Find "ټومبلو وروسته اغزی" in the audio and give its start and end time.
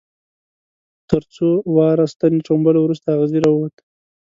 2.47-3.39